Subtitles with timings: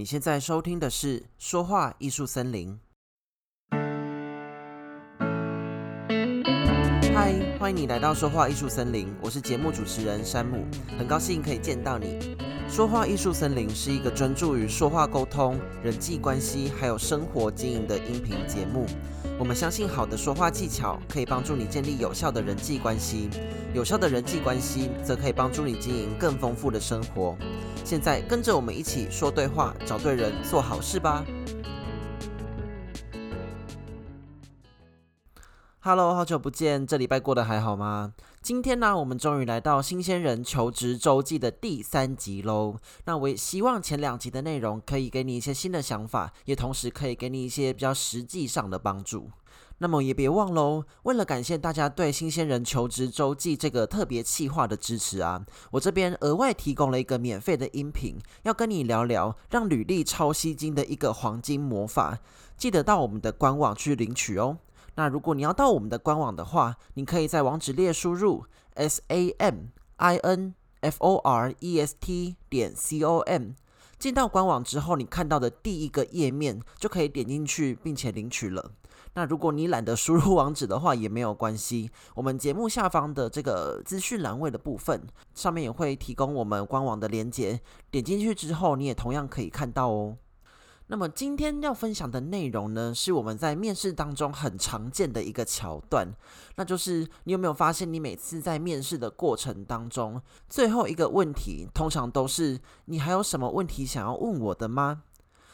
[0.00, 2.74] 你现在收听的是《说话艺术森林》。
[7.14, 10.64] 嗨，欢迎你来到《说话艺术森林》，我是节目主持人山姆，
[10.96, 12.18] 很高兴可以见到你。
[12.74, 18.86] 《说话艺术森林》是一个专注于说话沟通、人际关系还有生活经营的音频节目。
[19.40, 23.30] 我们相信，好的说话技巧可以帮助你建立有效的人际关系，
[23.72, 27.34] 有效的人际关系则可以帮助你经营更丰富的生活。
[27.82, 31.24] 现在跟着我们一起说对话，找对人，做好事吧。
[35.78, 38.12] Hello，好久不见，这礼拜过得还好吗？
[38.42, 42.74] 今天呢，我们终于来到新鲜人求职周记的第三集喽。
[43.04, 49.30] 那我也希望前两集的内容可以给你一些新的想法，也同时可以给你一些比较实际上的帮助。
[49.76, 62.18] 那么也别忘喽，为了感谢大家对新鲜人求职周记这个特别企划的支持啊，我这边额外提供了一个免费的音频，要跟你聊聊让履历超吸睛的一个黄金魔法。
[62.56, 64.56] 记得到我们的官网去领取哦。
[64.94, 73.52] 那如果你要到我们的官网的话，你可以在网址列输入 s a m i n f o r e s t 点 c o m。
[73.98, 78.72] 进到官网之后，你看到的第一个页面就可以点进去，并且领取了。
[79.14, 81.90] 那如果你懒得输入网址的话，也没有关系。
[82.14, 85.02] 我们节目下方的这个资讯栏位的部分，
[85.34, 87.60] 上面也会提供我们官网的链接。
[87.90, 90.16] 点进去之后，你也同样可以看到哦。
[90.90, 96.12] 那么今天要分享的内容呢，是我们在面试当中很常见的一个桥段，
[96.56, 105.04] 那就是你有没有发现，你每次在面试的过程当中，最后一个问题通常都是“你还有什么问题想要问我的吗？”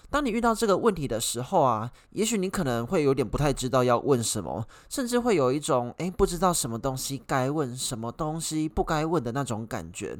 [0.08, 10.16] 当你遇到这个问题的时候啊，也许你可能会有点不太知道要问什么，甚至会有一种诶，不知道什么东西该问，什么东西不该问的那种感觉。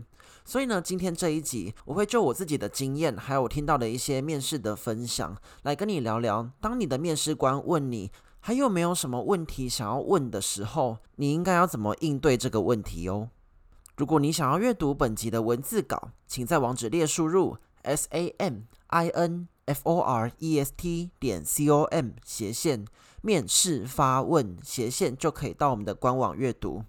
[0.47, 13.29] 所以呢，今天这一集我会就我自己的经验，还有我听到的一些面试的分享，来跟你聊聊，当你的面试官问你还有没有什么问题想要问的时候，你应该要怎么应对这个问题哦。
[13.97, 19.49] 如果你想要阅读本集的文字稿，请在网址列输入 s a m i n。
[19.67, 22.85] f o r e s t 点 c o m 斜线
[23.21, 26.85] 面试发问斜线就可以到我们的官网阅读。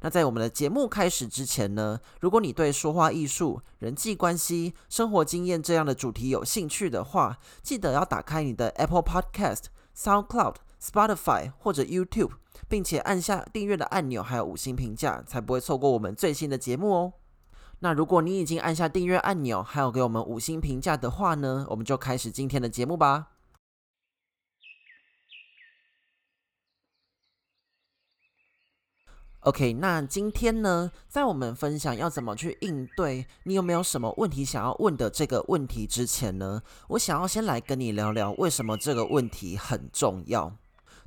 [0.00, 9.64] 那在我们的节目开始之前呢，如果你对说话艺术、人际关系、生活经验这样的主题有兴趣的话，记得要打开你的 Apple Podcast、
[9.96, 12.30] SoundCloud、Spotify 或者 YouTube，
[12.68, 17.12] 并且按下订阅的按钮，还有五星评价，才不会错过我们最新的节目哦。
[17.80, 23.28] 那如果你已经按下订阅按钮，还有给我们五星评价的话呢，我们就开始今天的节目吧。
[29.42, 40.56] OK，那今天呢，在我们分享要怎么去应对你有没有什么问题想要问的这个问题之前呢，我想要先来跟你聊聊为什么这个问题很重要。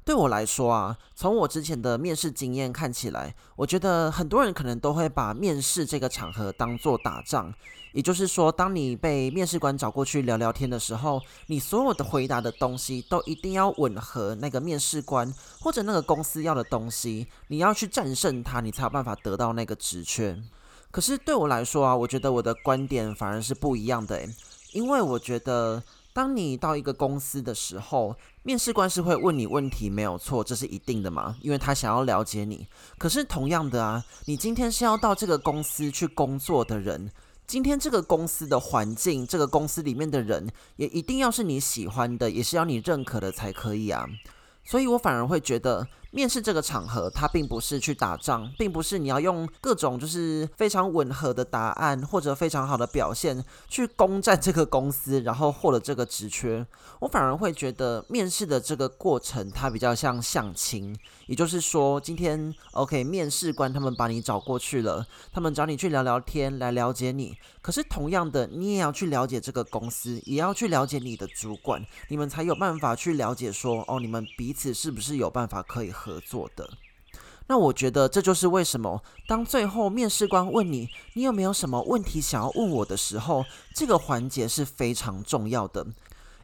[0.03, 7.53] 对我来说啊，从我之前的面试经验看起来，我觉得很多人可能都会把面试这个场合当做打仗。
[7.94, 20.41] 也就是说，当你被面试官找过去聊聊天的时候，你所有的回答的东西都一定要吻合那个面试官或者那个公司要的东西，你要去战胜他，你才有办法得到那个职缺。
[20.89, 24.25] 可是对我来说啊，我觉得我的观点反而是不一样的，
[24.72, 25.83] 因为我觉得。
[26.13, 32.67] 当你到一个公司的时候，面试官是会问你问题，没有错，这是一定的嘛，因为他想要了解你。
[32.97, 37.09] 可是同样的啊，你今天是要到这个公司去工作的人，
[37.47, 44.05] 今天这个公司的环境，这个公司里面的人，也一定要是你喜欢的，也是要你认可的才可以啊。
[44.66, 45.88] 所以我反而会觉得。
[46.11, 56.66] 面试这个场合，它并不是去打仗，并不是你要用各种就是非常吻合的答案或者非常好的表现去攻占这个公司，然后获得这个职缺。
[57.00, 60.95] 我反而会觉得面试的这个过程，它比较像相亲。
[61.27, 67.38] 也就是说，今天 OK，面试官他们把你找过去了，他们找你去聊聊天，来了解你。
[67.61, 76.68] 可是同样的，你也要去了解这个公司，也要去了解你的主管，你们才有办法去了解说，哦，你们彼此是不是有办法可以合作的。
[77.48, 83.44] 那我觉得这就是为什么当最后面试官问你，你有没有什么问题想要问我的时候，
[83.75, 85.86] 这个环节是非常重要的。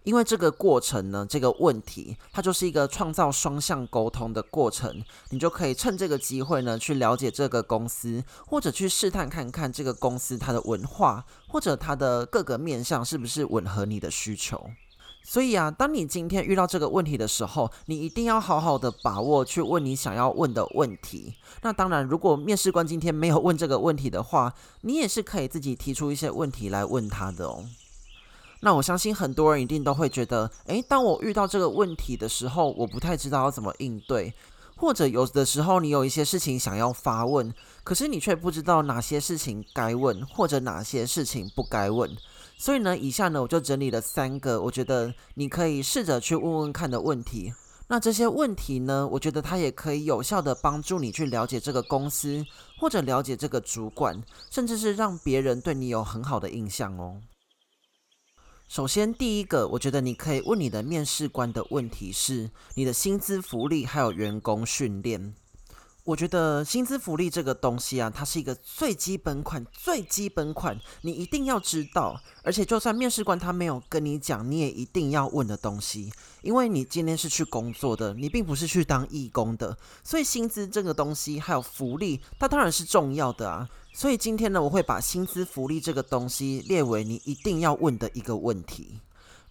[0.03, 14.69] 因为这个过程呢，这个问题它就是一个创造双向沟通的过程，你就可以趁这个机会呢，去了解这个公司，或者去试探看看这个公司它的文化，或者它的各个面向是不是吻合你的需求。
[15.29, 21.33] 所以啊，当你今天遇到这个问题的时候，你一定要好好的把握去问你想要问的问题。
[21.63, 24.53] 那当然，如果面试官今天没有问这个问题的话，
[24.83, 27.65] 你也是可以自己提出一些问题来问他的哦。
[28.61, 34.33] 那我相信很多人一定都会觉得，诶，当我遇到这个问题的时候，我不太知道要怎么应对，
[34.77, 37.53] 或者有的时候你有一些事情想要发问，
[37.83, 42.09] 可是你却不知道哪些事情该问，或者哪些事情不该问。
[42.57, 47.53] 所以呢，以下呢，我就整理了三个，我觉得你可以试着去问问看的问题。
[47.89, 52.43] 那这些问题呢，我觉得它也可以有效地帮助你去了解这个公司，
[52.79, 57.21] 或者了解这个主管，甚至是让别人对你有很好的印象哦。
[58.67, 65.33] 首先，第一个，我觉得你可以问你的面试官的问题是你的薪资福利还有员工训练。
[66.07, 72.17] 我觉得薪资福利这个东西啊，它是一个最基本款、最基本款，你一定要知道。
[72.43, 76.09] 而且，就算面试官他没有跟你讲，你也一定要问的东西，
[76.43, 83.67] 因为你今天是去工作的，你并不是去当义工的，所以薪资这个东西还有福利，它当然是重要的啊。
[83.93, 89.01] 所以今天呢，我会把薪资福利这个东西列为你一定要问的一个问题。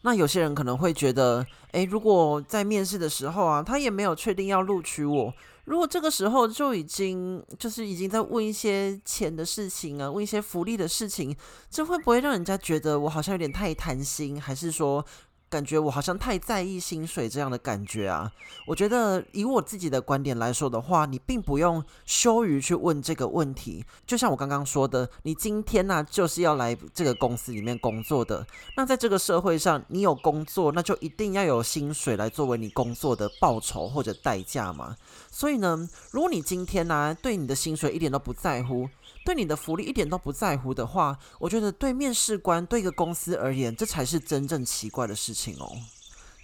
[0.01, 5.35] 那有些人可能会觉得，诶，如果在面试的时候啊，他也没有确定要录取我。
[5.67, 11.37] 如果这个时候就已经就是已经在问一些钱的事情啊，问一些福利的事情，
[11.69, 15.05] 这会不会让人家觉得我好像有点太贪心，还是说，
[15.49, 18.31] 感觉我好像太在意薪水这样的感觉啊，
[18.67, 23.85] 我觉得以我自己的观点来说的话，你并不用羞于去问这个问题。
[24.05, 28.45] 就像我刚刚说的，你今天呢、就是要来这个公司里面工作的，
[28.77, 34.97] 那在这个社会上，你有工作，那就一定要有薪水来作为你工作的报酬或者代价嘛。
[35.31, 38.89] 所以呢，如果你今天呢、对你的薪水一点都不在乎，
[39.27, 45.73] 对你的福利一点都不在乎的话，我觉得对面试官对一个公司而言，这才是真正奇怪的事情哦。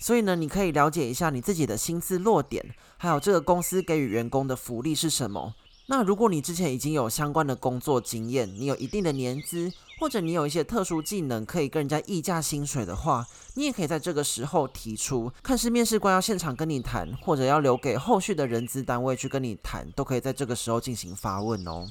[0.00, 5.54] 所以呢，你可以了解一下你自己的薪资落点，还有这个公司给予员工的福利是什么。
[5.86, 13.24] 那如果你之前已经有相关的工作经验，你有一定的年资，或者你有一些特殊技能可以跟人家议价薪水的话，
[13.54, 21.86] 你也可以在这个时候提出，看是面试官要现场跟你谈，或者要留给后续的人资单位去跟你谈，都可以在这个时候进行发问哦。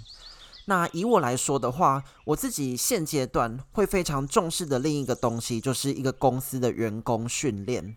[0.66, 7.96] 那以我来说的话，我自己现阶段会非常重视的另一个东西，就是一个公司的员工训练。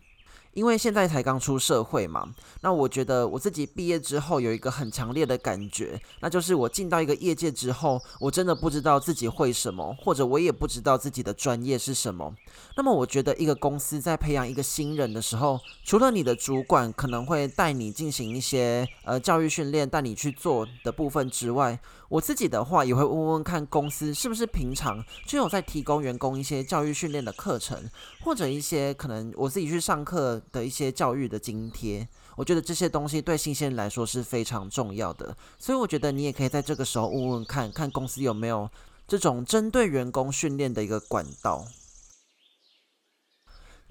[0.55, 2.25] 因为现在才刚出社会嘛，
[2.61, 12.33] 那我觉得我自己毕业之后有一个很强烈的感觉，那就是我进到一个业界之后，我真的不知道自己会什么，或者我也不知道自己的专业是什么。
[12.77, 21.77] 那么我觉得一个公司在培养一个新人的时候，除了你的主管可能会带你进行一些呃教育训练，带你去做的部分之外，
[22.07, 27.77] 我自己的话也会问问看公司是不是平常就有在提供员工一些教育训练的课程，
[28.23, 38.69] 或者一些可能我自己去上课的一些教育的津贴，我觉得这些东西对新鲜人来说是非常重要的，所以我觉得你也可以在这个时候问问看看公司有没有
[39.07, 41.65] 这种针对员工训练的一个管道。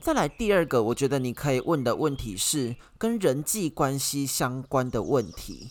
[0.01, 5.71] 再来第二个，我觉得你可以问的问题是跟人际关系相关的问题。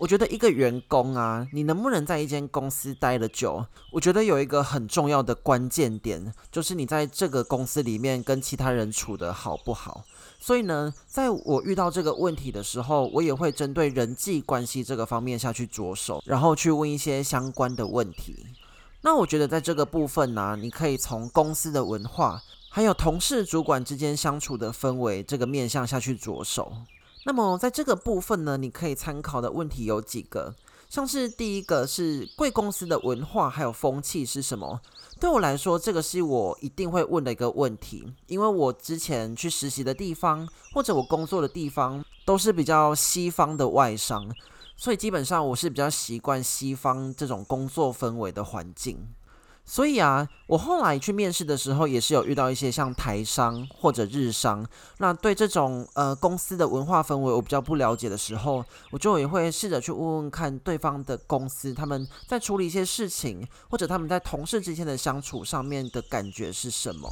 [0.00, 3.62] 我觉得一个员工啊，你能不能在一间公司待得久？
[3.92, 10.02] 我觉得有一个很重要的关键点，就是你在这个公司里面跟其他人处得好不好。
[10.38, 18.46] 所以呢，在我遇到这个问题的时候，我也会针对人际关系这个方面下去着手，然后去问一些相关的问题。
[19.02, 26.72] 那我觉得在这个部分呢，你可以从公司的文化，还有同事、主管之间相处的氛围这个面向下去着手。
[27.24, 30.54] 那么在这个部分呢，你可以参考的问题有几个，
[30.88, 34.80] 像是第一个是贵公司的文化还有风气是什么？
[35.20, 44.34] 对我来说，这个是我一定会问的一个问题，因为我之前去实习的地方或者我工作的地方都是比较西方的外商，
[44.76, 49.06] 所以基本上我是比较习惯西方这种工作氛围的环境。
[49.70, 54.66] 所以啊，我后来去面试的时候，也是有遇到一些像台商或者日商。
[54.98, 67.08] 那对这种呃公司的文化氛围我比较不了解的时候，我就也会试着去问问看对方的公司，他们在处理一些事情，或者他们在同事之间的相处上面的感觉是什么。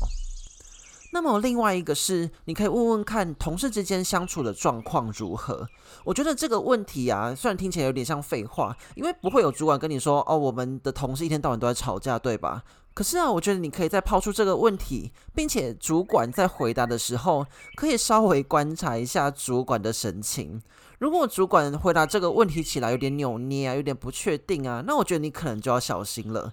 [1.19, 5.67] 那么另外一个是，你可以问问看同事之间相处的状况如何。
[6.05, 12.63] 我觉得这个问题啊，虽然听起来有点像废话，因为不会有主管跟你说哦，我们的同事一天到晚都在吵架，对吧？
[12.95, 17.45] 可是啊，我觉得你可以再抛出这个问题，并且主管在回答的时候，
[17.75, 20.63] 可以稍微观察一下主管的神情。
[21.01, 26.53] 如果主管回答这个问题起来有点扭捏啊，有点不确定啊，那我觉得你可能就要小心了。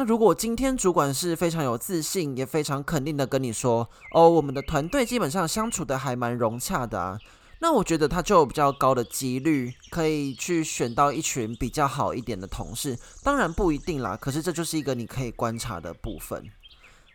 [0.00, 7.18] 那如果今天主管是非常有自信，也非常肯定的跟你说，哦，我们的团队基本上相处的还蛮融洽的啊，
[7.58, 12.96] 那我觉得他就有比较高的几率可以去选到一群比较好一点的同事。
[13.24, 16.48] 当然不一定啦，可是这就是一个你可以观察的部分。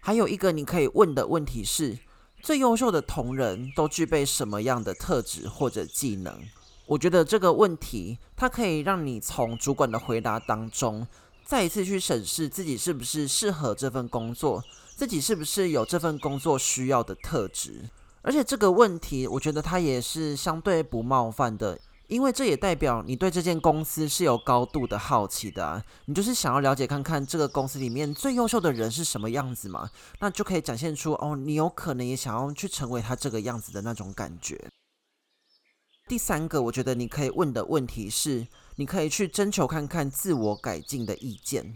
[0.01, 1.97] 还有一个你可以问的问题是：
[2.41, 6.37] 最优秀的同仁都具备什么样的特质或者技能？
[6.87, 11.07] 我觉得这个问题，它可以让你从主管的回答当中，
[11.45, 14.63] 再一次去审视自己是不是适合这份工作，
[14.95, 17.89] 自己是不是有这份工作需要的特质。
[18.21, 34.69] 而且这个问题，我觉得它也是相对不冒犯的，因为这也代表你对这间公司是有高度的好奇的啊，你就是想要了解看看这个公司里面最优秀的人是什么样子嘛，那就可以展现出哦，你有可能也想要去成为他这个样子的那种感觉。
[36.07, 41.73] 第三个，我觉得你可以问的问题是，你可以去征求看看自我改进的意见。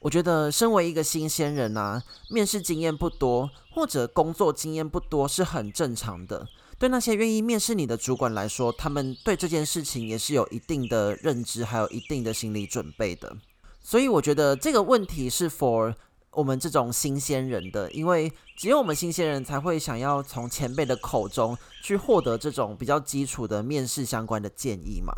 [0.00, 6.48] 我觉得身为一个新鲜人啊，面试经验不多或者工作经验不多是很正常的。
[6.78, 13.36] 对那些愿意面试你的主管来说，他们对这件事情也是有一定的认知，还有一定的心理准备的。
[13.82, 15.94] 所以我觉得这个问题是 for
[16.30, 25.12] 我们这种新鲜人的，因为只有我们新鲜人才会想要从前辈的口中去获得这种比较基础的面试相关的建议嘛。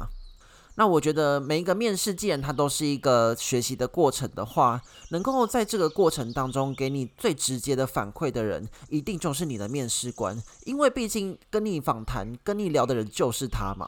[0.77, 13.87] 那我觉得每一个面试，既然它都是一个学习的过程的话，能够在这个过程当中给你最直接的反馈的人，一定就是你的面试官，因为毕竟跟你访谈、跟你聊的人就是他嘛。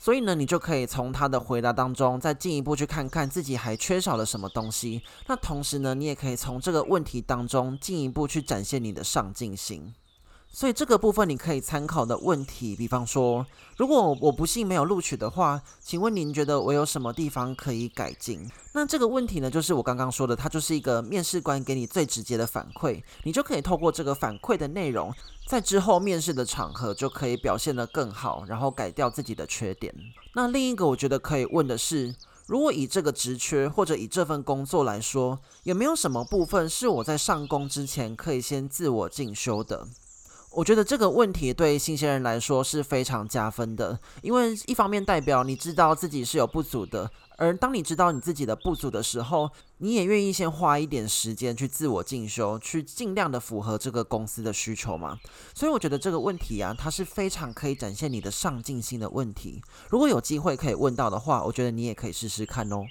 [0.00, 5.02] 所以呢，你就可以从他的回答当中再进一步去看看自己还缺少了什么东西。
[5.26, 9.92] 那同时呢，你也可以从这个问题当中进一步去展现你的上进心。
[10.50, 18.50] 所以这个部分你可以参考的问题，比方说，如果我不幸没有录取的话，请问您觉得我有什么地方可以改进？
[18.72, 25.14] 那这个问题呢，就是我刚刚说的，它就是一个面试官给你最直接的反馈，你就可以透过这个反馈的内容，
[25.46, 29.94] 在之后面试的场合就可以表现得更好，然后改掉自己的缺点。
[30.34, 32.14] 那另一个我觉得可以问的是，
[32.46, 39.86] 如果以这个职缺或者以这份工作来说，有没有什么部分是我在上工之前可以先自我进修的？
[40.58, 55.16] 我觉得这个问题对新鲜人来说是非常加分的，因为一方面代表你知道自己是有不足的，而当你知道你自己的不足的时候，你也愿意先花一点时间去自我进修，去尽量的符合这个公司的需求嘛。
[55.54, 59.62] 所以我觉得这个问题啊，它是非常可以展现你的上进心的问题。
[59.88, 62.84] 如果有机会可以问到的话，我觉得你也可以试试看哦。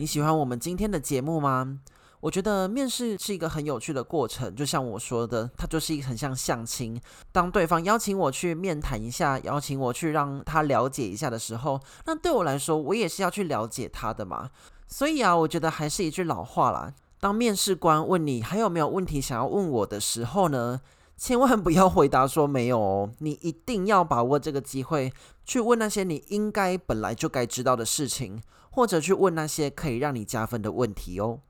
[0.00, 1.78] 你喜欢我们今天的节目吗？
[2.20, 6.98] 我觉得面试是一个很有趣的过程，就像我说的，它就是一个很像相亲。
[7.30, 14.48] 当对方邀请我去面谈一下，邀请我去让他了解一下的时候，那对我来说，我也是要去了解他的嘛。
[14.88, 20.80] 所以啊，我觉得还是一句老话啦，当面试官问你还有没有问题想要问我的时候呢，
[21.18, 25.12] 千万不要回答说没有哦，你一定要把握这个机会，
[25.44, 28.42] 去问那些你应该本来就该知道的事情。
[28.70, 31.40] 或者去问那些可以让你加分的问题哦。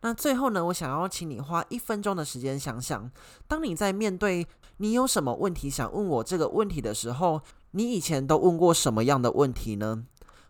[0.00, 3.10] 那最后呢，我想要请你花一分钟的时间想想，
[3.48, 7.40] 当你在面对你有什么问题想问我这个问题的时候，
[7.70, 10.04] 你以前都问过什么样的问题呢？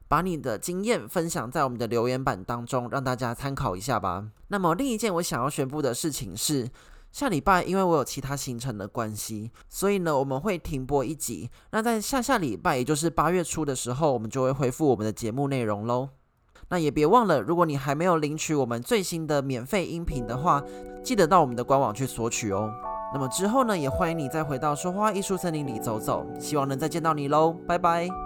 [0.09, 4.29] 把你的经验分享在我们的留言板当中，让大家参考一下吧。
[4.49, 6.69] 那么另一件我想要宣布的事情是，
[7.15, 11.49] 下礼拜，因为我有其他行程的关系，所以呢，我们会停播一集。
[11.71, 16.09] 那在下下礼拜，也就是八月初的时候，我们就会恢复我们的节目内容喽。
[16.71, 20.61] 那也别忘了，如果你还没有领取我们最新的免费音频的话，
[21.05, 22.69] 记得到我们的官网去索取哦。
[23.13, 28.24] 那么之后呢，也欢迎你再回到说话艺术森林里走走，希望能再见到你喽，拜拜。